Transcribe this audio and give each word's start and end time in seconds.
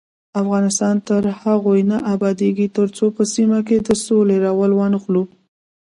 افغانستان 0.41 0.95
تر 1.07 1.23
هغو 1.41 1.73
نه 1.89 1.97
ابادیږي، 2.13 2.67
ترڅو 2.77 3.05
په 3.15 3.23
سیمه 3.33 3.59
کې 3.67 3.77
د 3.87 3.89
سولې 4.05 4.37
رول 4.45 4.71
وانخلو. 4.75 5.23